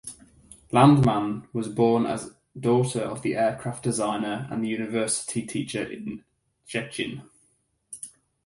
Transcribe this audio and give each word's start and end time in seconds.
Landmann 0.71 1.45
was 1.53 1.69
born 1.69 2.07
as 2.07 2.33
daughter 2.59 3.01
of 3.01 3.21
the 3.21 3.35
aircraft 3.35 3.83
designer 3.83 4.47
and 4.49 4.67
university 4.67 5.43
teacher 5.45 5.83
in 5.83 6.23
Szczecin. 6.67 7.21